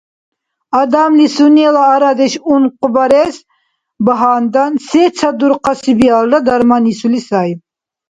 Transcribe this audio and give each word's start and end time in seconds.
Адамли 0.81 1.27
сунела 1.35 1.83
арадеш 1.93 2.33
ункъбарес 2.53 3.35
багьандан, 4.05 4.73
сецад 4.89 5.33
дурхъаси 5.39 5.91
биалра 5.99 6.39
дарман 6.47 6.83
исули 6.91 7.21
сай. 7.27 7.51